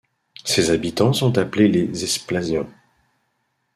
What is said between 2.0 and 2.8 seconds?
Esplasiens.